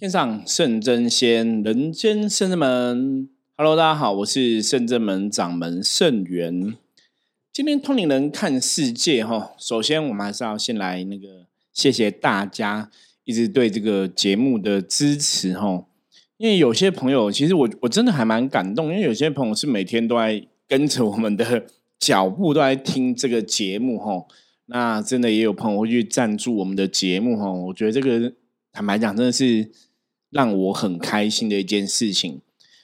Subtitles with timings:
[0.00, 3.28] 天上圣真仙，人间圣真门。
[3.56, 6.76] Hello，大家好，我是圣真门掌门圣元。
[7.52, 12.88] 今天通灵人看世界哈，首先我们还是要先来那个谢谢大家
[13.24, 15.84] 一直对这个节目的支持哈。
[16.36, 21.66] 因为有些朋友，其实我我真的还蛮感动，因为有些朋友是每天都在跟着我们的
[21.98, 24.24] 脚步，都在听这个节目哈。
[24.66, 28.32] 那真的也有朋友会去赞助我们的节目哈，我觉得这个
[28.70, 29.68] 坦白讲，真的是
[30.30, 32.40] 让我很开心的一件事情。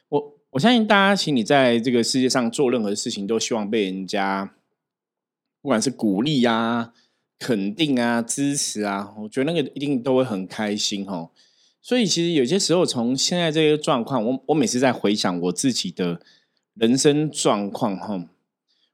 [0.09, 4.55] 我我相信大家，请你在这个世界上做任何事情，都希望被人家
[5.61, 6.93] 不管是鼓励啊、
[7.39, 11.31] 肯定啊、支持啊，我觉得那个一定都会很开心哦。
[11.83, 16.21] 所以其实有些时候，从现在这个状况，我我每次在回想我自己的
[16.75, 18.25] 人生状况哈。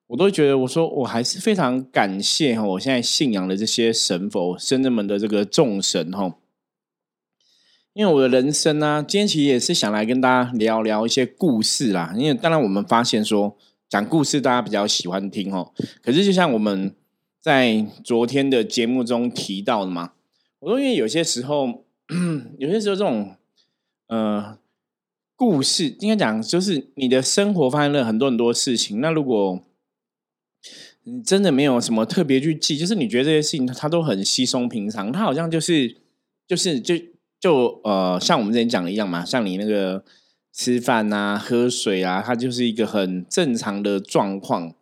[0.08, 6.36] 我都觉得，我说我还是非常感谢哈，我现在信仰的这些神佛、圣人们的这个众神哈，
[7.92, 12.14] 因为我的人生呢，今天其实也是想来跟大家聊聊一些故事啦。
[12.16, 13.56] 因为当然我们发现说
[13.88, 16.94] 讲故事大家比较喜欢听哦，可是就像我们
[17.40, 20.12] 在昨天的节目中提到的嘛，
[20.60, 21.84] 我说因为有些时候，
[22.58, 23.34] 有些时候这种
[24.06, 24.56] 呃
[25.34, 29.64] 故事应该讲就是你的生活发生了很多很多事情，那如果
[31.02, 35.96] 你真的没有什么特别去记，就是你觉得这些事情它都很稀松平常，它好像就是
[36.46, 36.94] 就是就
[37.40, 40.04] 就呃，像我们之前讲的一样嘛，像你那个
[40.52, 44.74] 吃饭啊、喝水啊，它就是一个很正常的状况。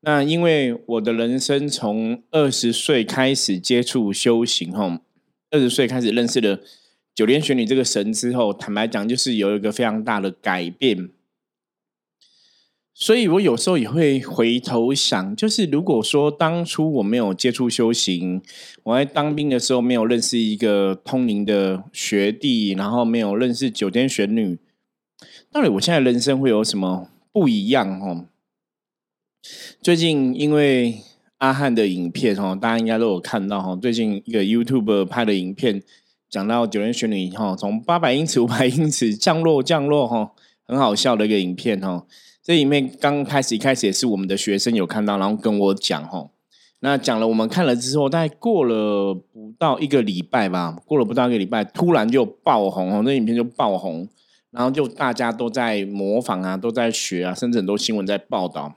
[0.00, 5.00] 那因为我的人生从二十岁开始接触修行，哈，
[5.50, 6.58] 二十岁开始认识了
[7.14, 11.08] 九天玄女这个神之后，坦白讲，就是有一个非常大的改变。
[12.96, 18.40] 所以，我有时候也会回头想，就是如果说当初我没有接触修行，
[18.84, 24.60] 我在当兵的时候没有认识一个通灵的学弟，然后没有认识九天玄女，
[25.50, 28.00] 到底我现在人生会有什么不一样？
[28.00, 28.26] 哦，
[29.82, 31.00] 最近因为
[31.38, 35.82] 阿汉的影片，哦，大家应该都有看到，哈，最近一个 YouTube 拍的影片，
[36.30, 40.30] 讲到九天玄女，哈，从八百英尺、五百英尺降落，降落，哈，
[40.64, 42.06] 很好笑的一个影片，哈。
[42.44, 46.30] 这里面刚开始一开始也是我们的学生有看到，然后跟我讲吼，
[46.80, 54.06] 那讲了我们看了之后，大概过了不到一个礼拜吧，过了不到一个礼拜，突然就爆红哦，那影片就爆红，
[54.50, 58.74] 然后就大家都在模仿啊，都在学啊，甚至很多新闻在报道。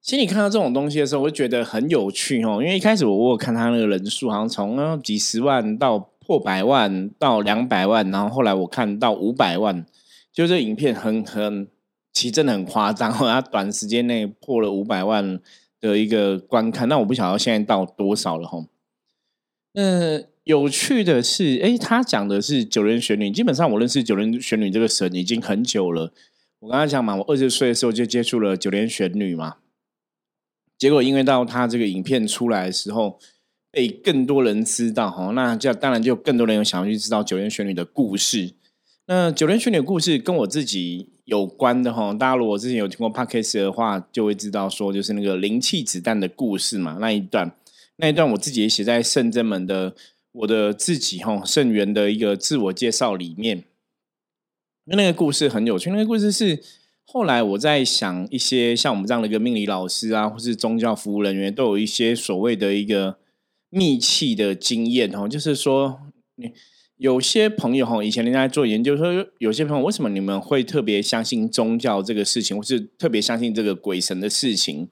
[0.00, 9.84] 心里看到这种东西的时候，我就觉得很有趣哦，因为一开始我我看他那个人数，好像从几十万到破百万到两百万，然后后来我看到五百万。
[10.34, 11.68] 就这影片很很，
[12.12, 15.40] 其实真的很夸张，它短时间内破了五百万
[15.80, 18.66] 的一个观看，那我不晓得现在到多少了哈。
[19.74, 26.12] 嗯，有趣的是，哎，他讲的是九人玄女，基本上我认识九人玄女这个神已经很久了。
[26.58, 29.58] 我刚才讲嘛，我二十岁的时候就接触了九连玄女嘛，
[30.76, 33.20] 结果因为到他这个影片出来的时候，
[33.70, 38.54] 被更多人知道哈，那就当然就更多人有想要去知道九连玄女的故事。
[39.06, 46.96] 那九连玄女的故事跟我自己有关的哈，大家如果之前有听过 podcast 的话，就会知道说，就是那个灵气子弹的故事嘛。
[46.98, 47.54] 那一段，
[47.96, 49.94] 那一段我自己也写在圣真门的
[50.32, 53.64] 我的自己哈圣元的一个自我介绍里面。
[54.86, 56.62] 那那个故事很有趣，那个故事是
[57.04, 63.18] 后来我在想一些像我们这样的一个命理老师啊，或是宗教服务人员，都有一些所谓的一个
[63.68, 66.00] 密契的经验哦，就是说
[66.36, 66.50] 你。
[66.96, 74.88] 有些朋友哈，以前人家做研究说，有些朋友为什么你们会特别相信宗教这个事情，或是特别相信这个鬼神的事情？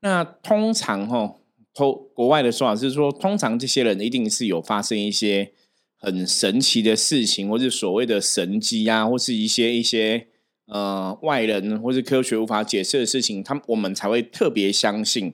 [0.00, 1.36] 那通常哈，
[1.72, 5.52] 头国外的说法是说，通常这些人一定是有发生一些
[5.98, 10.28] 很神奇的事情，或是所谓的神迹啊，或是一些一些
[10.66, 15.32] 呃外人或是科学无法解释的事情，他们我们才会特别相信。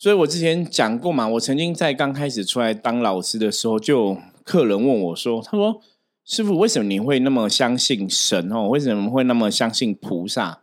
[0.00, 5.80] 所以我之前讲过嘛，我曾经在刚开始出来当老师的时候，就客人问我说：“他说
[6.24, 8.68] 师傅，为什么你会那么相信神哦？
[8.68, 10.62] 为什么会那么相信菩萨？”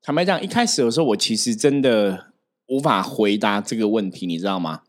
[0.00, 2.26] 坦白讲，一开始的时候，我其实真的
[2.68, 4.82] 无法回答这个问题，你知道吗？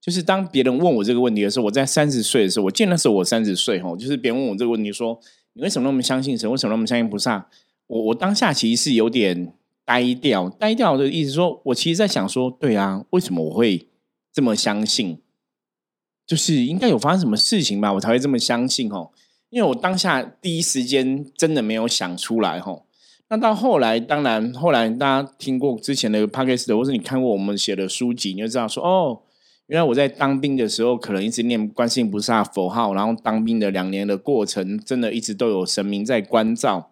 [0.00, 5.20] 就是当别人问我这个问题的时候，我在三十岁的时候，我记得那时候我三十岁哦，就是别人问我这个问题，说
[5.52, 6.50] 你为什么那么相信神？
[6.50, 7.50] 为什么那么相信菩萨？
[7.86, 9.52] 我我当下其实是有点。
[9.84, 13.88] 呆掉，呆掉的意思说，我其实在想说，对啊，为什么我会
[14.32, 15.18] 这么相信？
[16.26, 19.10] 就是应该有发生什么事情吧，我才会这么相信哦。
[19.50, 22.86] 因为我当下第一时间真的没有想出来吼。
[23.28, 29.20] 那到后来，当然后来大家听过之前的 podcast 或是你看过我们写的书籍，你就知道说，哦，
[29.66, 36.90] 原来我在当兵的时候，可能一直念观世音菩萨佛号，然后当兵的两年的过程，真的一直都有神明在关照。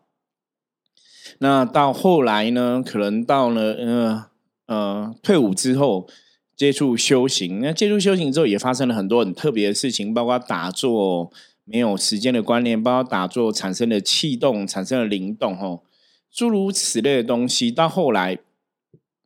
[1.43, 4.27] 那到后来呢，可能到了呃
[4.67, 6.09] 呃退伍之后，
[6.55, 11.33] 接触修行，那接触修行之后，也发生了很多很特别的事情，包括打坐
[11.65, 15.83] 没有时间的观念，包括打坐产生的气动，产生了灵动，吼，
[16.31, 17.73] 诸如此类的东西。
[17.73, 18.38] 到后来，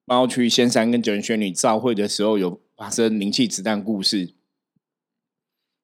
[0.06, 4.32] 包括去仙山跟九天玄女召会的时候，有发生灵气子弹故事，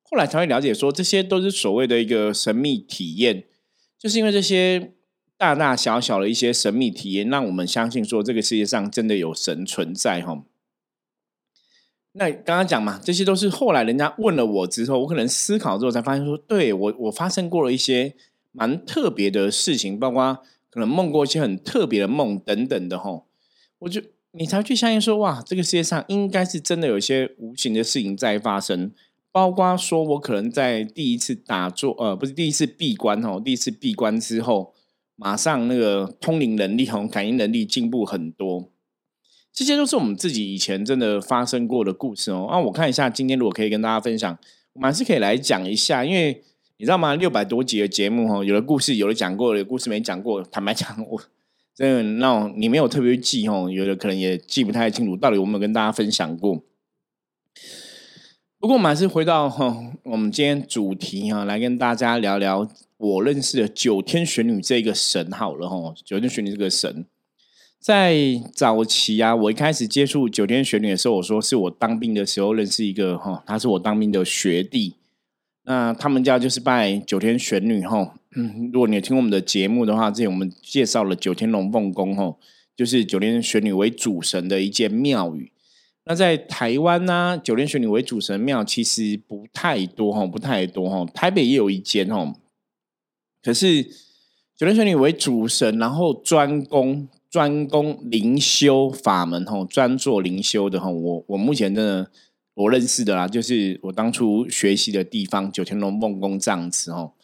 [0.03, 3.45] 后来才会了解说，这些都是所谓的一个神秘体验，
[3.99, 4.95] 就是因为这些。
[5.43, 10.45] 大大小小的一些神秘体验，让我们相信说这个世界上真的有神存在哈。
[12.13, 18.15] 那刚刚讲嘛，这些都是后来人家问了我之后，我可能思考之后才发现说，对我我发生过了一些
[18.53, 20.39] 蛮特别的事情，包括
[20.71, 23.25] 可能梦过一些很特别的梦等等的哈。
[23.81, 24.01] 我就
[24.31, 28.93] 你才去相信说，哇，这个世界上应该是真的有一些无形的事情在发生，
[29.33, 34.73] 包括说我可能在第一次打坐，呃，不是第一次闭关哦，第一次闭关之后。
[35.23, 38.69] 马上那个通灵能力和感应能力进步很多，
[39.53, 42.49] 这些都是我们自己以前真的发生过的故事哦。
[42.51, 44.37] 那我看一下，今天如果可以跟大家分享，
[44.73, 46.43] 我们还是可以来讲一下，因为
[46.79, 47.15] 你知道吗？
[47.15, 50.43] 六百多集的节目哈，有的故事有的讲过，有的故事没讲过。
[50.43, 51.23] 坦白讲，我
[51.73, 56.65] 真的那你没有特别记哦，有的可能也记不太清楚，到底有没有跟大家分享过。
[58.59, 62.69] 不过我们还是回到哈，我们今天主题哈，来跟大家聊聊。
[63.03, 67.05] 我认识的九天玄女这个神好了哈，九天玄女这个神，
[67.81, 74.95] 在早期啊，我一开始接触九天玄女的时候，我说是我当兵的时候认识一个哈，他是我当兵的学弟，
[75.65, 78.15] 那他们家就是拜九天玄女哈。
[78.37, 82.37] 嗯，如果你有听我们的节目的话，之前我们介绍了九天龙凤宫哈，
[82.77, 85.51] 就是九天玄女为主神的一间庙宇。
[86.05, 92.33] 那在台湾呢，九天玄女为主神庙其实不太多哈，不太多哈，台北也有一间哈。
[93.43, 93.83] 可是
[94.57, 100.93] 九天玄女为主神，然后专攻专攻灵修法门吼，专做灵修的吼。
[100.93, 102.11] 我我目前真的
[102.55, 107.15] 我认识的啦，就是我当初学习的地方九天龙梦宫这样子吼。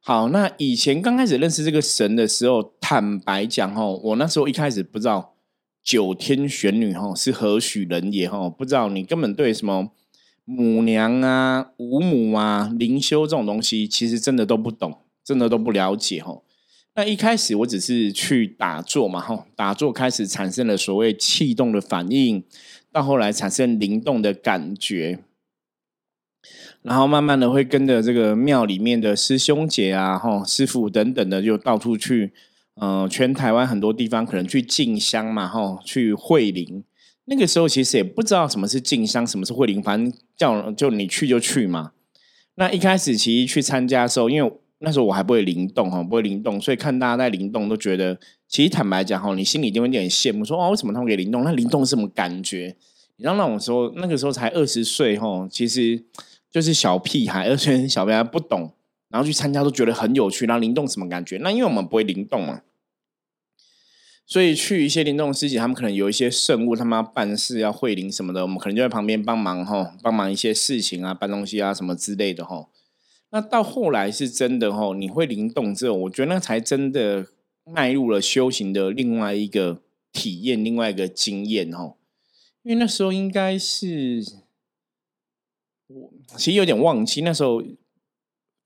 [0.00, 5.34] 好，那以前刚开始认识这个神的时候，坦白讲吼，我那时候一开始不知道
[5.84, 9.90] 九天玄女吼是何许人也吼，不知道你根本对什么
[10.44, 14.98] 母娘啊、五母啊、灵修这种东西，其实真的都不懂。
[15.24, 16.42] 真的都不了解哦，
[16.94, 22.44] 那一开始我只是去打坐嘛吼，打坐开始产生了所谓气动的反应，
[22.90, 25.20] 到后来产生灵动的感觉，
[26.82, 32.32] 然后慢慢的会跟着这个庙里面的师兄姐啊吼师傅等等的，就到处去，
[32.80, 36.84] 嗯，全台湾很多地方可能去进香嘛吼，去会灵。
[37.26, 41.92] 那个时候其实也不知道什么是进香，什么是会灵，反正叫就你去就去嘛。
[42.56, 44.52] 那一开始其实去参加的时候，因为
[44.84, 48.18] 那时候我还不会灵动哈，不会灵动，所以看大家在灵动都觉得，
[48.48, 51.44] 其实坦白讲哈，你心里就会有点羡慕，说哦，为什么他们可以灵动？
[51.44, 52.76] 那灵动是什么感觉？
[53.16, 56.04] 你知道那种时候，那个时候才二十岁哈，其实
[56.50, 58.72] 就是小屁孩，而且小屁孩不懂，
[59.08, 60.46] 然后去参加都觉得很有趣。
[60.46, 61.38] 然后灵动什么感觉？
[61.38, 62.62] 那因为我们不会灵动嘛，
[64.26, 72.66] 所以去一些灵动师姐，他们可能有一些圣物，他们要办事要会灵什么的，我们可能就在旁边帮忙哈，帮忙一些事情啊，搬东西啊什么之类的哈。
[73.34, 77.26] 那到后来是真的哦，你会灵动之后，我觉得那才真的
[77.64, 79.80] 迈入了修行的另外一个
[80.12, 81.94] 体验，另外一个经验哦。
[82.62, 84.22] 因为那时候应该是
[85.86, 87.62] 我其实有点忘记那时候，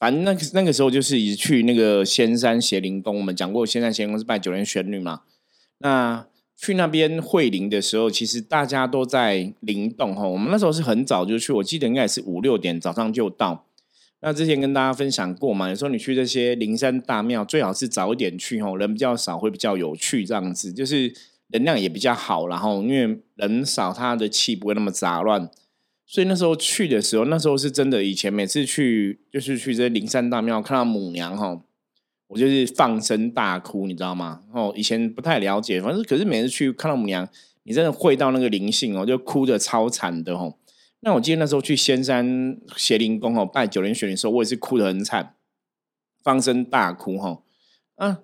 [0.00, 5.22] 反正那个那个时候就是一去那个仙山邪灵宫，我们讲过仙山邪灵宫是拜九天玄女嘛。
[5.78, 6.26] 那
[6.56, 10.26] 去那边会灵的时候，其实大家都在灵动哈。
[10.26, 13.64] 我们那时候是很早就去，我记得应该是五六点早上就到。
[14.20, 21.14] 那之前跟大家分享过嘛，有时候你去这些灵山大庙，最好是早一点去吼，人比较少，会比较有趣，这样子就是
[21.48, 25.48] 能量也比较好，然后因为人少，它的气不会那么杂乱。
[26.06, 31.60] 所以那时候去的时候，那时候是真的，以前每次去就是去这些灵山大庙看到母娘哈，
[32.28, 34.40] 我就是放声大哭，你知道吗？
[34.52, 37.28] 哦，以前不太了解，反正可是每次去看到母娘，
[37.64, 40.58] 你真的会到那个灵性哦，就哭的超惨的吼。
[41.06, 45.36] 那我记得那时候去仙山邪灵宫哦，拜九莲玄女的时候，我也是哭得很惨，
[46.20, 47.42] 放声大哭哈。
[47.94, 48.22] 啊，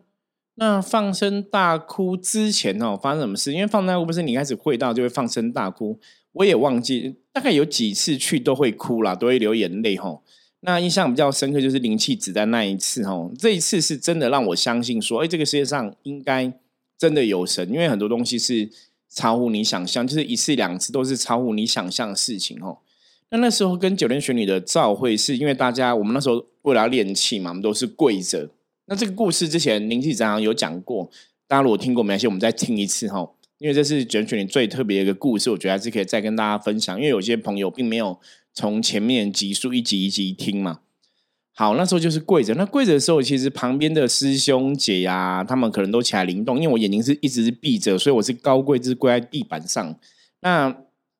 [0.57, 3.53] 那放声大哭之前哦，发生什么事？
[3.53, 6.01] 因为放大哭不是你开始会到就会放声大哭，
[6.33, 10.21] 我也忘记大概有几次去都会哭啦，都会流眼泪哈。
[10.63, 16.53] 那印象比较深刻就是灵气子弹那一次哈，这一次是真的让我相信说，哎，这个世界上应该
[16.99, 18.69] 真的有神，因为很多东西是。
[19.15, 22.79] 超乎你想象，就是一次两次都是超乎你想象的事情哦。
[23.31, 28.51] 那那时候跟九天玄女的召会，是因为大家我们那时候为了要练气嘛，我们都是跪着。
[28.87, 31.11] 那这个故事之前灵气长有讲过，
[31.47, 33.31] 大家如果听过没关系，我们再听一次哈。
[33.59, 36.97] 因为这是九天玄女最特别的一个故事，我觉得还是可以再跟大家分享。
[36.97, 38.19] 因为有些朋友并没有
[38.53, 40.81] 从前面集数一集一集听嘛。
[41.63, 42.53] 好，那时候就是跪着。
[42.55, 46.57] 那跪着的时候，其实旁边的师兄姐呀，他们可能都起来灵动。
[46.57, 49.95] 因为我眼睛是一直是闭着，所以我是高跪，就是跪在地板上。
[50.41, 50.77] 那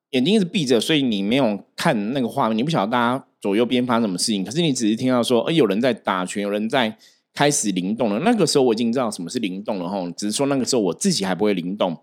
[0.09, 4.43] 眼睛一直闭着，所以你没有看那个画面，你不晓得大家左右边发生什么事情。
[4.43, 6.97] 可是你只是听到说，哎，有人在打拳，有人在
[7.33, 8.19] 开始灵动了。
[8.19, 11.97] 那个时候我已经知道什么是灵动了哈，只是说那个时候我自己还不会灵动。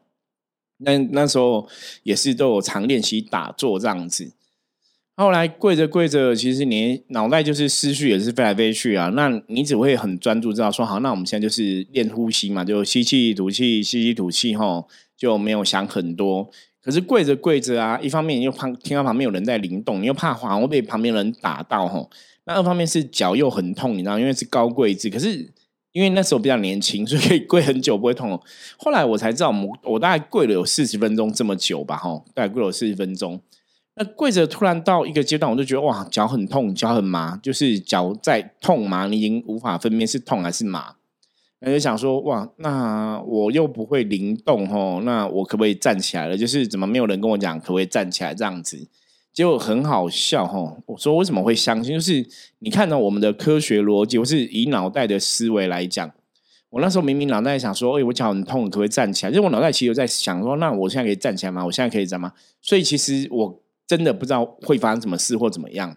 [0.79, 1.69] 那那时候
[2.05, 4.33] 也是都有常练习打坐这样子。
[5.21, 9.09] 后来跪着跪着，其实你脑袋就是思绪也是飞来飞去啊。
[9.15, 16.49] 那你只会很专注，知道说好，那我们现在就是练呼吸嘛，就吸气吐气，吸气吐气，吼，就没有想很多。
[16.83, 22.09] 可是跪着跪着啊，一方面又怕听到旁边有人在灵动，你又怕滑会被旁边人打到，吼。
[22.47, 25.11] 那二方面是脚又很痛，你知道，因为是高跪姿。
[25.11, 25.53] 可是
[25.93, 28.41] 因为那时候比较年轻，所以可以跪很久不会痛。
[28.79, 33.39] 后来我才知道，我我大概跪了有四十分钟这么久吧，吼，大概跪了四十分钟。
[34.03, 40.95] 那跪着突然到一个阶段，我就觉得哇，脚很痛，脚很麻，就是脚在痛麻，你已经无法分辨是痛还是麻。
[41.59, 46.39] 那就想说哇，那我又不会灵动吼，那我可不可以站起来了？
[46.39, 48.89] 就是怎么没有人跟我讲可不可以站起来这样子？
[49.35, 51.93] 结果很好笑吼，我说为什么会相信？
[51.93, 52.27] 就是
[52.61, 56.11] 你看到我们的科学逻辑，我是以脑袋的思维来讲，
[56.71, 59.33] 我那时候明明脑袋想说，哎，我脚很痛，可不可以站起来？
[59.33, 61.67] 就我脑袋其实在想说，那我现在可以站起来吗？
[61.67, 62.33] 我现在可以站吗？
[62.63, 63.61] 所以其实我。
[63.91, 65.97] 真的不知道会发生什么事或怎么样，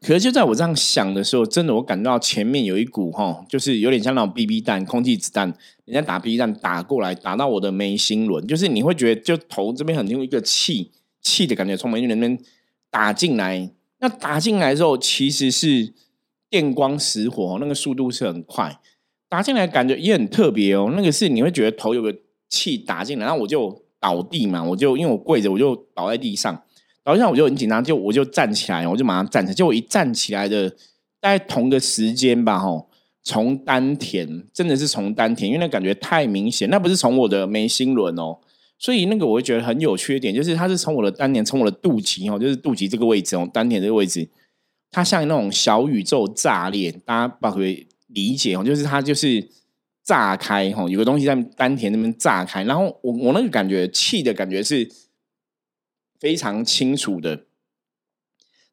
[0.00, 10.90] 可是就在我这样想的时候，真的我感到前面有一股哈，就是有点像那种 BB 弹、空气子弹，人家打 BB 弹打过来，打到我的眉心轮，就是你会觉得就头这边很有一个气
[11.22, 12.36] 气的感觉从眉心轮那边
[12.90, 13.70] 打进来。
[14.00, 15.94] 那打进来之后，其实是
[16.50, 18.80] 电光石火，那个速度是很快，
[19.28, 20.92] 打进来感觉也很特别哦。
[20.96, 22.12] 那个是你会觉得头有个
[22.48, 23.85] 气打进来，然后我就。
[24.00, 26.62] 倒地嘛，我就因为我跪着，我就倒在地上。
[27.02, 29.54] 倒地上我就很紧张，就我就站起来，我就马上站起来。
[29.54, 30.68] 结果一站起来的，
[31.20, 32.88] 大概同个时间吧，吼，
[33.22, 38.38] 从丹田真的是从丹田，因为那感觉太明显，那不是从我的眉心轮哦。
[38.78, 44.28] 所以那个我会觉得很有缺点，就是它是从我的丹田，从我的肚脐哦，就是肚脐这个位置哦，丹田这个位置，
[44.90, 49.48] 它像那种小宇宙炸裂，大家不可以理解哦，就是它就是。
[50.06, 54.88] 炸开哈，有个东西在丹田那边炸开，然后我我那个感觉气的感觉是
[56.20, 57.40] 非常清楚的，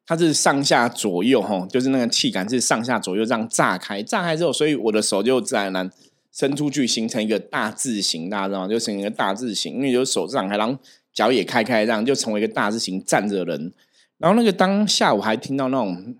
[0.06, 5.90] 它是上下左右哈，就是那个气感是上下左右这样炸开，炸开之后，所以我的手就自然而然
[6.30, 8.68] 伸出去，形成一个大字形，大家知道吗？
[8.68, 10.78] 就形成一个大字形，因为有手张开，然后
[11.12, 13.72] 脚也开开，这样就成为一个大字形站着人。
[14.18, 16.14] 然后那个当下我还听到那种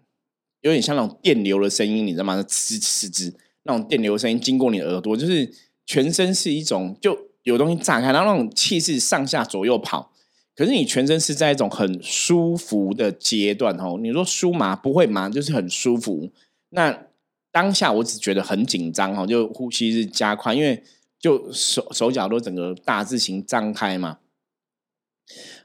[0.62, 2.42] 有点像那种电流的声音，你知道吗？
[2.42, 3.33] 呲呲呲。
[3.64, 5.50] 那种电流声音经过你的耳朵，就是
[5.87, 10.12] 全身是一种就有东西炸开，然后那种气势上下左右跑，
[10.54, 13.99] 可是你全身是在一种很舒服的阶段哦。
[14.00, 16.30] 你说舒麻不会麻，就是很舒服。
[16.71, 17.06] 那
[17.50, 20.83] 当下我只觉得很紧张哦，就呼吸是加快，因为
[21.18, 24.18] 就手手脚都整个大字形张开嘛。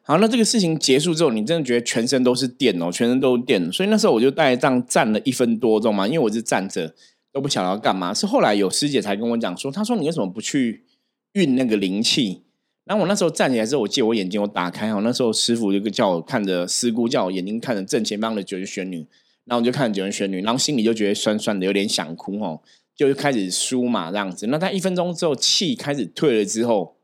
[0.01, 3.71] 好，那这个事情结束之后，你真的觉得全身都是电哦，全身都是电。
[3.71, 6.95] 所以那时候我就大概这样站了一分多钟嘛，因为我是站着。
[7.39, 10.83] 都不晓得要干嘛，是后来有师姐才跟我讲说，她说你为什么不去
[11.31, 12.43] 运那个灵气？
[12.83, 19.07] 然后我那时候站起来之后，我借我眼睛我打开哦，那时候师傅就叫我看着师姑叫我眼睛看着正前方的九天玄女，
[19.45, 22.59] 然后我就看着九天玄女，然后心里就觉得酸酸的，有点想哭哦，
[22.93, 24.47] 就开始输嘛这样子。
[24.47, 26.97] 那在一分钟之后气开始退了之后，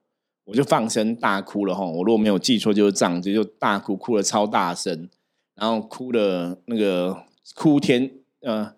[0.43, 1.85] 我就放声大哭了哈。
[1.85, 5.07] 我如果没有记错就是这样子，就大哭，哭了超大声，
[5.55, 7.23] 然后哭了那个
[7.55, 8.11] 哭天
[8.41, 8.73] 呃。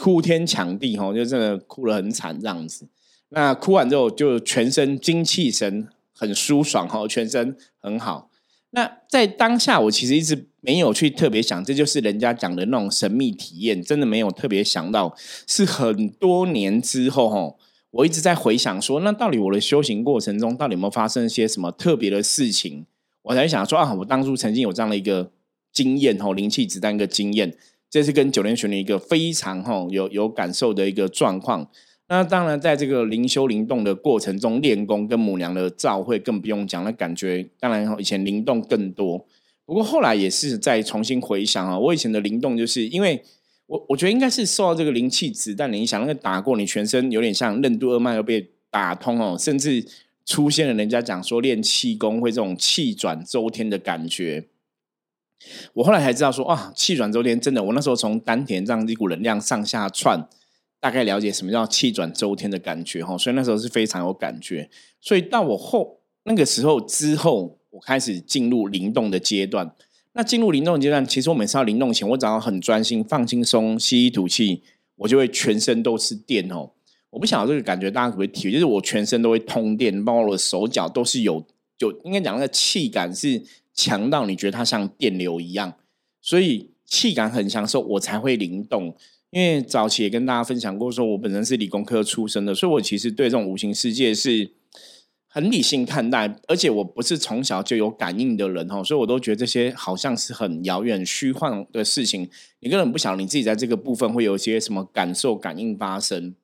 [0.00, 2.88] 哭天抢地哈，就真的哭了很惨这样子。
[3.28, 8.30] 那哭完之后，就全身精气神很舒爽哈，全身很好。
[8.70, 15.16] 那在当下，我其实一直没有去特别想，这就是人家讲的那种神秘体验，真的没有特别想到。
[15.46, 17.56] 是很多年之后哈，
[17.90, 22.84] 我一直在回想说，那到底我的修行过程中，到底有没有发生一些什么特别的事情？
[23.22, 25.32] 我才想说啊，我当初曾经有这样的一个
[25.72, 27.56] 经验哈，灵气子弹一个经验。
[27.88, 31.68] 这是跟九天玄的一个非常哈有有感受的一个状况。
[32.08, 39.26] 那当然，在这个灵修灵动的过程中，练功跟母娘的照会更不用讲，那感觉当然以前灵动更多。
[39.64, 43.20] 不过后来也是在重新回想啊，我以前的灵动，就是因为
[43.66, 49.84] 我我觉得应该是受到这个灵气子弹的影响，那个打过你全身有点像任督二脉都被打通哦，甚至
[50.24, 54.44] 出现了人家讲说练气功会这种气转周天的感觉。
[55.74, 60.28] 我后来才知道说啊，气转周天真的，我那时候从丹田这样一股能量上下窜，
[60.80, 64.68] 大概了解什么叫气转周天的感觉哈，所以那时候是非常有感觉。
[65.00, 69.74] 所以到我后那个时候之后，我开始进入灵动的阶段。
[70.14, 74.62] 那进入灵动阶段，其实我每次要灵动前，我只要很专心、放轻松、吸一吐气，
[74.96, 76.70] 我就会全身都是电哦。
[77.10, 81.44] 我不晓得这个感觉大家可不可以体会，就是我全身都会通电，包括我的手脚都是有，
[81.76, 83.42] 就应该讲那个气感是。
[83.76, 85.74] 强到你觉得它像电流一样，
[86.20, 88.96] 所以气感很强的，时候我才会灵动。
[89.30, 94.52] 因为早期也跟大家分享过，说我本身是理工科出身的，所以我其实对这种无形世界是
[95.26, 102.30] 很理性看待，而且我不是从小就有感应的人哦，所以我都觉得这些好像是很遥远、虚幻的事情。
[102.60, 106.34] 你根本不晓得你自己在这个部分会有一些什么感受、感应发生。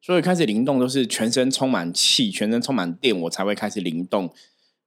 [0.00, 4.32] 所以开始灵动都是全身充满气、全身充满电，我才会开始灵动。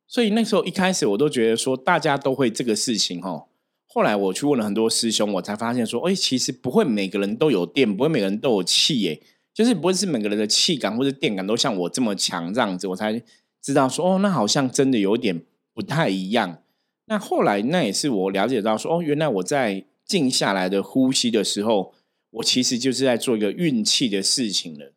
[0.10, 3.46] 所以那时候一开始我都觉得说大家都会这个事情哦，
[3.86, 9.22] 后来我去问了很多师兄，我才发现说，哎，其实不会每个人都有电，不会每个人都有气，耶，
[9.54, 13.22] 就是不会是每个人的气感或者电感都像我这么强这样子，我才
[13.62, 15.44] 知道说，哦，那好像真的有点
[15.76, 16.64] 不太一样。
[17.06, 21.94] 那后来那也是我了解到说，哦，原来我在静下来的呼吸的时候，
[22.32, 24.94] 我其实就是在做一个运气的事情了。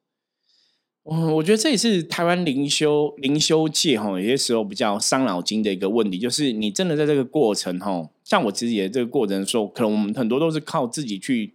[1.04, 11.54] 嗯，我觉得这也是台湾灵修灵修界哈，有些时候比较伤脑筋的一个问题，就是你真的在这个过程哈，像我自己的这个过程的时候，可能我们很多都是靠自己去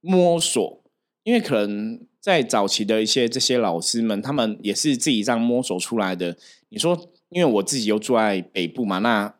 [0.00, 0.84] 摸索，
[1.24, 6.36] 因为可能在早期的一些这些老师们，他们也是自己这样摸索出来的。
[6.68, 6.96] 你说，
[7.30, 9.34] 因为我自己又住在北部嘛，那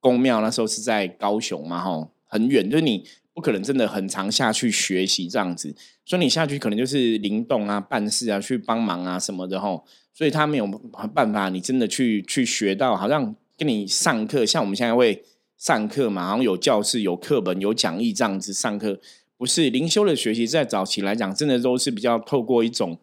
[0.00, 3.04] 宫庙那时候是在高雄嘛，哈，很远，就是你。
[3.32, 10.66] 不可能真的很常下去学习这样子，所以你下去可能就是灵动啊、办事啊、去帮忙啊什么的吼，所以他没有
[11.14, 15.24] 办法，你真的去去学到，好像跟你上课，像我们现在会
[15.56, 19.00] 上课嘛，好像有教室、有课本、有讲义这样子上课，
[19.36, 22.98] 不是灵修的学习，在早期来讲，真的都是比较透过一种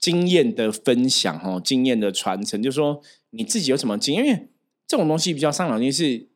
[0.00, 4.48] 经验的分享哦，经验的传承，就说你自己有什么经验，因为
[4.86, 6.28] 这种东西比较上脑筋是。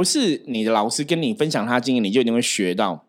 [0.00, 3.04] 不是你的老师跟你分享他经验，你就一定会学到，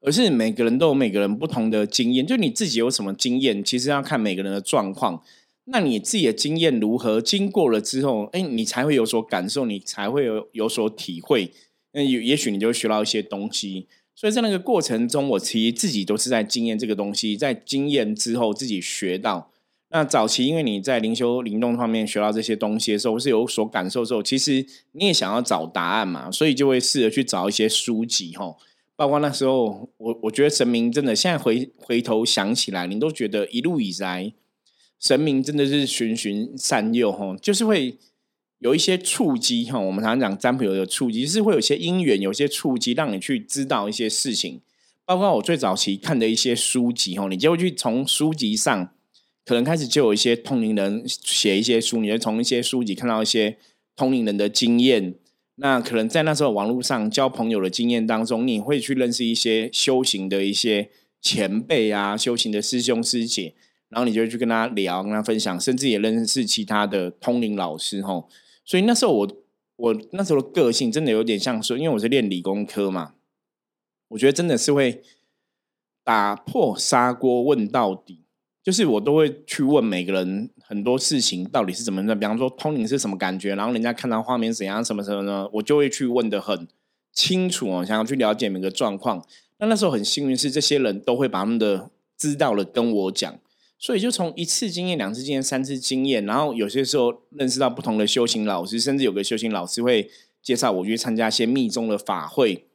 [0.00, 2.26] 而是每个人都有每个人不同的经验。
[2.26, 5.22] 就你自己有什么经验，其实要看每个人的状况。
[5.64, 7.20] 那你自己的经验如何？
[7.20, 11.52] 经过了之后，哎，你才会有所感受，你才会有有所体会。
[11.92, 13.86] 那也也许你就学到一些东西。
[14.14, 19.50] 所以在那个过程中，我其实自己都是在经验这个东西，在经验之后自己学到。
[19.90, 28.54] 那早期，因为你在灵修灵动方面学到这些东西的时候，是有所感受的时候，其实你也想要找答案嘛，所以就会试着去找一些书籍哈。
[28.94, 34.34] 包括那时候，我我觉得神明真的，现在回回头想起来，你都觉得一路以来，
[35.00, 37.96] 神明真的是循循善诱哈，就是会
[38.58, 39.78] 有一些触机哈。
[39.78, 44.60] 我们常常讲占卜有的触机，是会有些因缘，有些触机让你去知道一些事情。
[45.06, 48.90] 包括我最早期看的一些书籍哈，你就会去从书籍上。
[49.48, 53.56] 可能开始就有一些通灵人写一些书，你会从一些书籍看到一些
[53.96, 55.14] 通灵人的经验。
[55.54, 60.90] 那可能在那时候网络上交朋友的经验当中，你会去认识一些修行的一些
[61.22, 63.54] 前辈啊，修行的师兄师姐，
[63.88, 68.28] 然后你就去跟他聊，跟他分享，甚至也认识其他的通灵老师吼。
[68.66, 69.42] 所以那时候我
[69.76, 73.14] 我那时候的个性真的有点像说，因为我是练理工科嘛，
[74.08, 75.02] 我觉得真的是会
[76.04, 78.26] 打破砂锅问到底。
[78.68, 85.48] 就是我都会去问每个人很多事情到底是怎么的，比方说通灵是什么感觉，然后人家看到画面怎样，什么什么呢？
[85.54, 86.68] 我就会去问的很
[87.10, 89.24] 清楚哦，想要去了解每个状况。
[89.56, 93.38] 那那时候很幸运是这些人都会把他们的知道了跟我讲，
[93.78, 100.10] 所以就从一次经验、两次经验、三次经验，然后有些时候认识到不同的修行老师，甚至有个修行老师会
[100.42, 102.66] 介绍我去参加一些密宗的法会。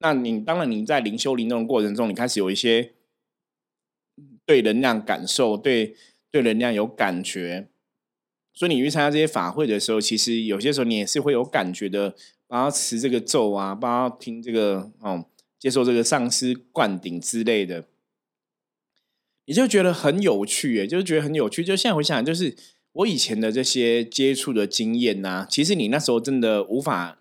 [0.00, 2.92] 那你当然你在灵修灵动的过程中，你开始有一些。
[4.46, 5.96] 对能量感受，对
[6.30, 7.68] 对能量有感觉，
[8.54, 12.14] 所以你去参加这些法会的时候，其实有些时候你也是会有感觉的。
[12.48, 15.24] 帮他持这个咒啊，帮他听这个哦，
[15.58, 17.88] 接受这个上师灌顶之类的，
[19.46, 21.64] 你就觉得很有趣，诶，就是觉得很有趣。
[21.64, 22.54] 就现在回想，就是
[22.92, 27.18] 我以前的这些接触的经验呐，其实你那时候真的无法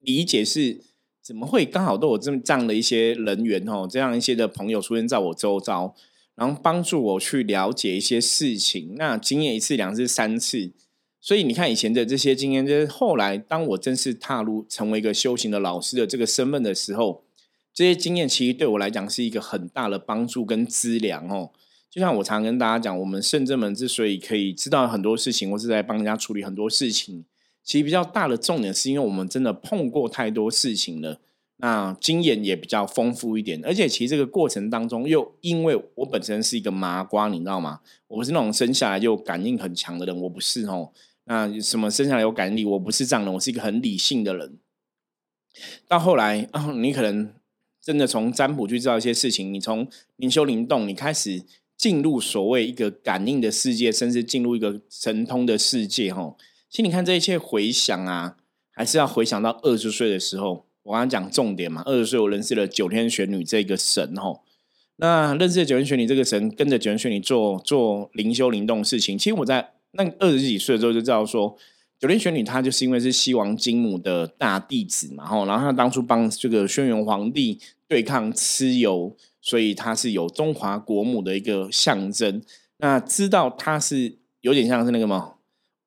[0.00, 0.80] 理解是
[1.20, 5.94] 怎么会刚好都有这么这样的一些人员哦，这样一些的朋友出现在我周遭。
[6.36, 10.72] 然后帮助我去了解一些事情，那经验一次、两次、三次，
[11.20, 17.24] 所以你看以前的这些经验，就是后来当我正式踏入成为一个修行的老师的这个身份的时候，
[17.72, 21.50] 这些经验其实对我来讲是一个很大的帮助跟资粮哦。
[21.90, 27.24] 就像我常跟大家讲，我们圣正门之所以可以知道很多事情，或是在帮人家处理很多事情，
[27.62, 31.20] 其实比较大的重点是因为我们真的碰过太多事情了，
[31.64, 33.58] 那经验也比较丰富一点。
[33.64, 37.80] 而且其实这个过程当中，又因为我本身是一个麻瓜，你知道吗？
[38.08, 40.92] 我不是那种生下来就感应很强的人，我不是哦。
[41.24, 44.58] 那什么生下来有感应力，我不是这样的，我是一个很理性的人。
[45.88, 47.32] 到后来啊，你可能
[47.80, 51.44] 真的从占卜去知道一些事情，你从灵修灵动，你开始。
[51.76, 56.36] 进入所谓一个感应的世界，甚至进入一个神通的世界，哈！
[56.70, 58.36] 其实你看这一切回想啊，
[58.70, 60.66] 还是要回想到二十岁的时候。
[60.84, 64.42] 我刚刚讲重点嘛，二十岁我认识了九天玄女这个神，吼。
[64.96, 69.18] 那认识了九天玄女这个神，跟着九天玄女做做灵修灵动事情。
[69.18, 71.56] 其实我在那二十几岁的时候就知道说，
[71.98, 75.44] 九天玄女她就是因为是西王金母的大弟子嘛，吼。
[75.46, 79.16] 然后她当初帮这个轩辕皇帝对抗蚩尤。
[79.46, 82.40] 所以她是有中华国母的一个象征。
[82.78, 85.34] 那知道她是有点像是那个嘛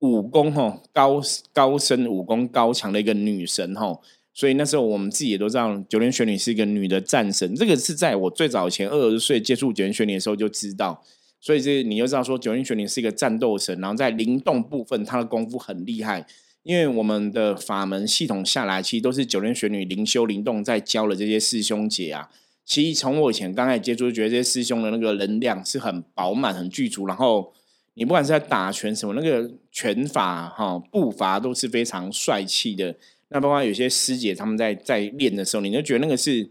[0.01, 1.19] 武功吼高
[1.51, 3.99] 高深武功高强的一个女神吼。
[4.37, 7.55] 所以那时候我们自己也都知道九天玄女是一个女的战神。
[7.55, 11.03] 这个是在我最早前二十岁接触九天玄女的时候就知道。
[11.41, 16.27] 所以这你就知道说九天玄女是一个战斗神，然后在灵动部分她的功夫很厉害。
[16.61, 22.29] 因为我们的法门系统下来，其实都是九天玄女灵修灵动在教了这些师兄姐啊。
[22.63, 27.07] 其实从我以前刚开始接触，觉得这些师兄的那个能量是很饱满、很具足。
[27.07, 27.51] 然后
[27.95, 32.95] 你不管是在打拳什么，那个拳法哈步伐都是非常帅气的。
[33.29, 36.43] 那包括有些师姐他们在在练的时候，你就觉得那个是，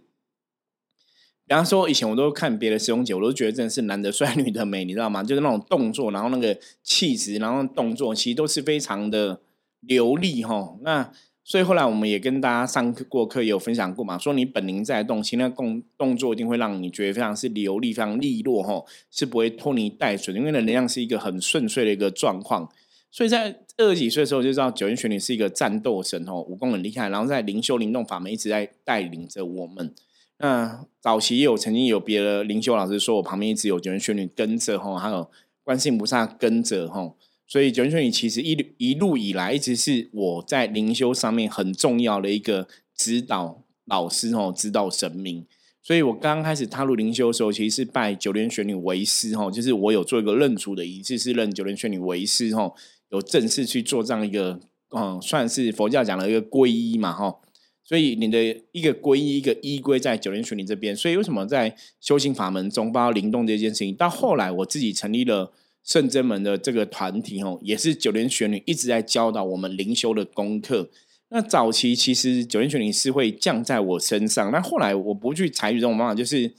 [1.47, 5.23] 比方说以前我都看别的师兄姐，我都觉得真的是男的帅、 女的美，你知道吗？
[5.23, 9.41] 就是那种动作，然后那个气质，然后动作，其实都是非常的
[9.81, 10.77] 流利哈。
[10.83, 11.11] 那
[11.45, 22.69] 所以后来我们也跟大家上课过课，也有分享过嘛，说你本灵在动，其实那动动作一定会让你觉得非常是流利、非常利落，哈，是不会拖泥带水，因为能量是一个很顺遂的一个状况。
[23.13, 29.95] 所以在二十几岁的时候就知道九阴玄女是一个战斗神，哦，武功很厉害，然后在灵修灵动法门一直在带领着我们。
[30.39, 35.31] 那早期也有曾经有别的灵修老师说我旁边一直有九阴玄女跟着，哈，还有
[35.63, 37.15] 观世音菩萨跟着，哈。
[37.47, 45.47] 所以九天玄女其实一一路以来一直是我在灵修上面很重要的一个指导老师哦，指导神明。
[45.83, 52.75] 所以我刚刚开始踏入灵修的时候，其实是拜九天玄女为师哦，就是我有做一个认主的仪式，是认九天玄女为师哦，
[53.11, 57.37] 有正式去做这样一个嗯，算是佛教讲的一个皈依嘛哈。
[57.85, 60.95] 所以你的一个皈依，一个依归在九天玄女这边。
[60.95, 65.53] 所以为什么在修行法门中，包括灵动这件事情，到后来我自己成立了。
[65.85, 70.91] 圣真门的这个团体哦，也是九莲玄女一直在教导我们灵修的功课。
[71.29, 76.53] 那早期其实九莲玄女是会降在我身上，那后来我不去采取这种方法，就是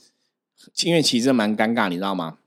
[0.82, 2.38] 因为其实蛮尴尬，你知道吗？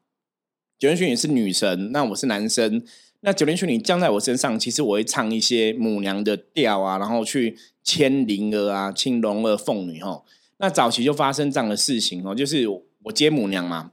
[0.80, 2.84] 九莲玄女是女神，那我是男生，
[3.22, 10.24] 那九莲玄女降在我身上，其实我会唱一些母娘的调啊，然后去牵灵儿啊，牵龙儿凤女哦。
[10.58, 13.92] 那早期就发生这样的事情哦，就是我接母娘嘛。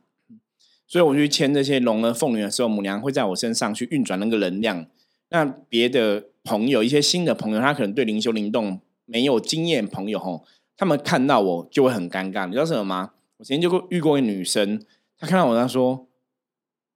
[0.86, 4.86] 所以我去牵这些龙儿凤女的时候，母娘会在我身上去运转那个能量。
[5.28, 12.46] 那别的朋友，一些新的朋友，他可能对灵修灵动没有经验，朋友吼，他们看到我就会很尴尬。
[12.46, 13.10] 你知道什么吗？
[13.36, 14.82] 我之前就遇过一个女生，
[15.18, 16.08] 她看到我，她说：“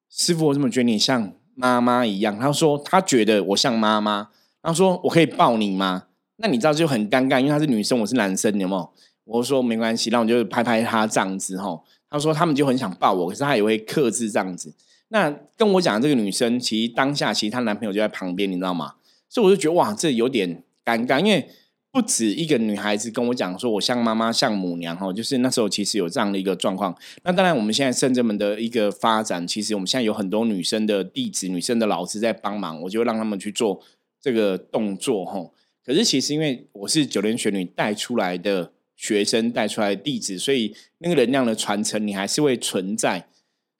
[0.08, 4.28] 师傅，我怎么觉得你像妈妈一样？”她说：“她觉得我像妈妈。”
[4.62, 6.04] 她说：“我可以抱你吗？”
[6.36, 8.90] 那你知道就很尴尬，因为她是女生，我是男生，有没有？
[9.24, 11.84] 我说没关系，那我就拍拍她这样子吼。
[12.10, 14.74] 他说他们就很想抱我，可是他也会克制这样子。
[15.08, 18.94] 那跟我讲这个女生，其实当下其实她男朋友就在旁边，你知道吗？
[19.30, 21.48] 所以我就觉得哇，这有点尴尬，因为
[21.92, 26.96] 不止一个女孩子跟我讲说我像妈妈像母娘哈，就是那时候其实有这样的一个状况。
[27.22, 33.80] 那当然我们现在圣者们的一个发展，其实我们现在有很多女生的弟子、女生的老师在帮忙，我就让他们去做
[34.20, 35.50] 这个动作哈。
[35.84, 38.72] 可是其实因为我是九莲玄女带出来的。
[38.94, 43.26] 学生带出来的弟子，所以那个能量的传承你还是会存在。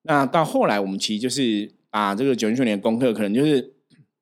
[0.02, 3.72] 那到后来，我们其实就是把这个九零九年功课，可能就是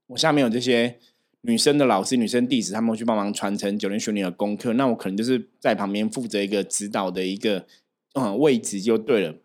[0.08, 0.98] 我下面有这些
[1.42, 4.74] 女生的老师、女生弟子，他们会去帮忙传承九零九年的功课。
[4.74, 7.66] 那我可能就是在旁边负责一个指导的一个
[8.12, 9.36] 嗯位置就对了。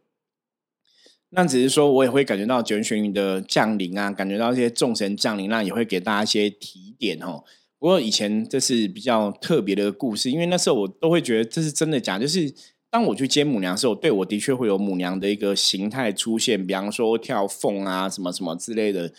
[1.29, 7.43] 那只是说我也会感觉到九零九年的降临啊，感觉到一些众神降临，那也会给大家一些提点哦。
[7.79, 12.19] 不过以前这是比较特别的故事，因为那时候我都会觉得这是真的假。
[12.19, 12.53] 就是
[12.89, 19.13] 当我去接母娘的时候，对我的确会有母娘的一个形态出现，比方说跳凤啊什么什么之类的。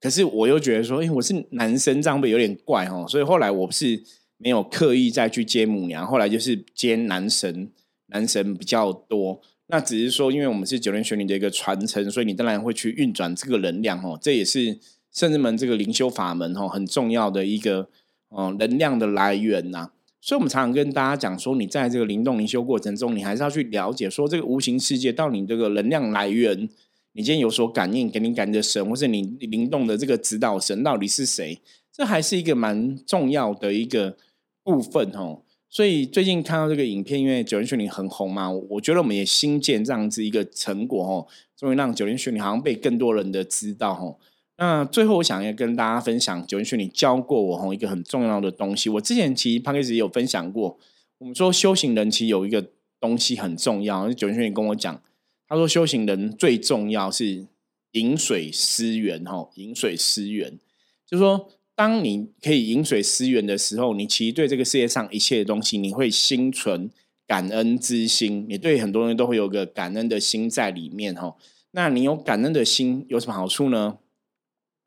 [0.00, 3.04] 可是我又觉得说，哎，我是男生，这样会有点怪哦。
[3.08, 4.00] 所以后来我是
[4.36, 7.72] 没有刻意再去接母娘，后来就是接男神，
[8.06, 9.40] 男神比较多。
[9.66, 14.16] 那只是说，因为我们是九天玄女的一个传承，所以你当然会去运转这个能量哦。
[14.22, 14.78] 这也是
[15.12, 17.88] 圣人们这个灵修法门哦很重要的一个
[18.28, 19.90] 哦能量的来源呐。
[20.20, 26.68] 所以我们常常跟大家讲说，你在这个灵动灵修过程中，你还是要去了解说这个无形世界到你这个能量来源。
[27.12, 31.58] 你今天有所感应，给你感的神，或是你灵动的这个指导神到底是谁？
[31.92, 34.16] 这还是一个蛮重要的一个
[34.62, 35.42] 部分哦。
[35.68, 44.16] 所以最近看到这个影片，因为九天玄女很红嘛，我觉得我们也新建这样子一个成果哦，终于让九天玄女好像被更多人的知道哦。
[44.56, 48.88] 那最后我想要跟大家分享九天玄女教过我哦一个很重要的东西。
[48.88, 50.78] 我之前其实 p 开始也有分享过，
[51.18, 52.64] 我们说修行人其实有一个
[53.00, 55.02] 东西很重要，九天玄女跟我讲。
[55.48, 57.46] 他说：“修行人最重要是
[57.92, 60.58] 饮水思源，哈，饮水思源，
[61.06, 66.90] 就是说，当你可以饮水思源的时候，你其实对这个世界上一切的东西，你会心存
[67.26, 71.34] 感恩之心，你对很多人都会有个感恩的心在里面，哈。
[71.70, 73.98] 那你有感恩的心有什么好处呢？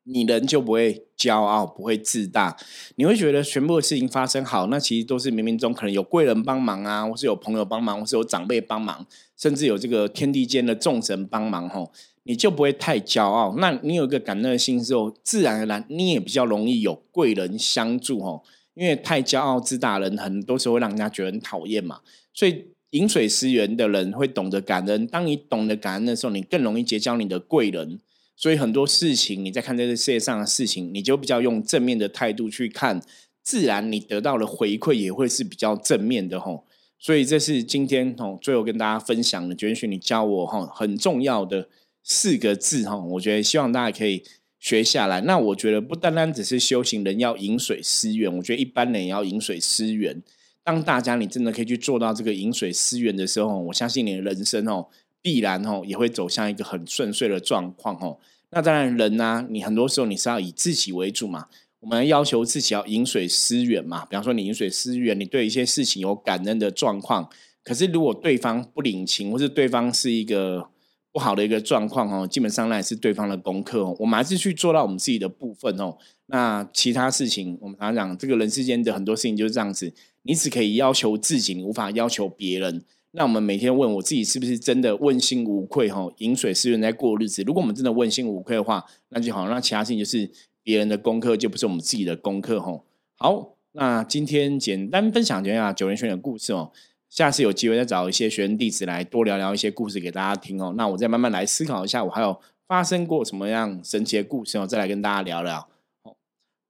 [0.04, 2.56] 你人就不会骄傲，不会自大，
[2.96, 9.06] 你会觉得全部的事情发生好，那其实都是冥冥中可能有贵人帮忙啊，或是有朋友帮忙，或是有长辈帮忙。”
[9.42, 11.90] 甚至有这个天地间的众神帮忙吼，
[12.22, 13.56] 你就不会太骄傲。
[13.58, 18.44] 那你有一个感恩的心之后，自然而然你也比较容易有贵人相助吼。
[18.74, 21.98] 因为太骄傲自大人，很多时候会让人家觉得很讨厌嘛。
[22.32, 25.04] 所以饮水思源的人会懂得感恩。
[25.08, 27.98] 当你懂得感恩的时候，你更容易结交你的贵人。
[28.36, 33.02] 所以很多事情你在看这个世界上的事情，你就比较用正面的态度去看，
[33.42, 36.64] 自然你得到的回馈也会是比较正面的吼。
[37.02, 41.68] 所以这是今天哦，最后跟大家分享的，觉得你教我哈很重要的
[42.04, 44.22] 四个字哈，我觉得希望大家可以
[44.60, 45.20] 学下来。
[45.22, 50.22] 那我觉得不单单只是修行人要饮水思源，我觉得一般人也要饮水思源。
[50.62, 54.86] 当大家你真的可以去做到这个饮水思源的时候，我相信你的人生哦，
[55.20, 58.16] 必然哦也会走向一个很顺遂的状况哦。
[58.50, 61.48] 那当然人呢，你很多时候你是要以自己为主嘛。
[61.82, 67.28] 我们要求自己要饮水思源嘛，比方说你饮水思源，你对一些事情有感恩的状况。
[67.64, 70.68] 可是如果对方不领情，或是对方是一个
[71.10, 73.96] 不好的一个状况哦，基本上那也是对方的功课哦。
[73.98, 75.98] 我们还是去做到我们自己的部分哦。
[76.26, 79.92] 那其他事情，我们常常讲，这个人世间的很多事情就是这样子，
[80.22, 82.84] 你只可以要求自己，你无法要求别人。
[83.10, 85.90] 那我们每天问我自己，是不是真的问心无愧？
[85.90, 87.42] 哈，饮水思源在过日子。
[87.42, 89.48] 如果我们真的问心无愧的话，那就好。
[89.48, 90.30] 那其他事情就是。
[90.62, 92.84] 别人的功课就不是我们自己的功课吼。
[93.16, 96.70] 好，那今天简单分享一下九人轩的故事哦。
[97.08, 100.72] 下次有机会再找一些学生弟子来多聊聊一些故事给大家听哦。
[100.76, 105.68] 那我再慢慢来思考一下，我还有发生过什么样神奇的故事哦，再来跟大家聊聊。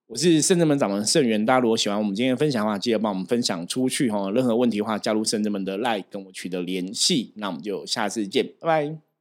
[0.09, 4.31] 我是圣智门掌门圣元，大家如果喜欢我们今天分享的话，记得帮我们分享出去哦。
[4.35, 7.33] 任何问题的话，加入圣智门的 Line 跟我取得联系。
[7.37, 9.12] 那我们就下次见，拜拜。